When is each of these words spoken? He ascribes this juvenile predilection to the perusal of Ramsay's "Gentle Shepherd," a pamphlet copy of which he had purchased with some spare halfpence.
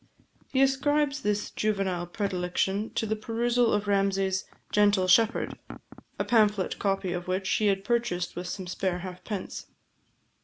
He 0.51 0.63
ascribes 0.63 1.21
this 1.21 1.51
juvenile 1.51 2.07
predilection 2.07 2.89
to 2.95 3.05
the 3.05 3.15
perusal 3.15 3.71
of 3.71 3.87
Ramsay's 3.87 4.45
"Gentle 4.71 5.07
Shepherd," 5.07 5.59
a 6.17 6.25
pamphlet 6.25 6.79
copy 6.79 7.13
of 7.13 7.27
which 7.27 7.47
he 7.47 7.67
had 7.67 7.83
purchased 7.83 8.35
with 8.35 8.47
some 8.47 8.65
spare 8.65 9.01
halfpence. 9.05 9.67